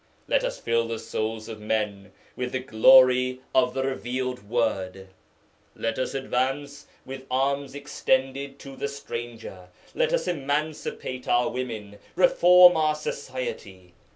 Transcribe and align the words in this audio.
Let 0.27 0.43
us 0.43 0.57
fill 0.59 0.87
the 0.87 0.97
souls 0.97 1.47
of 1.47 1.59
men 1.61 2.11
with 2.35 2.53
the 2.53 2.59
glory 2.59 3.41
of 3.53 3.75
the 3.75 3.83
revealed 3.83 4.49
word. 4.49 5.09
Let 5.75 5.99
us 5.99 6.15
advance 6.15 6.87
with 7.05 7.27
arms 7.29 7.75
extended 7.75 8.57
to 8.61 8.75
the 8.75 8.87
stranger. 8.87 9.67
Let 9.93 10.11
us 10.11 10.27
emancipate 10.27 11.27
our 11.27 11.49
women, 11.49 11.99
reform 12.15 12.75
our 12.77 12.95
society. 12.95 13.93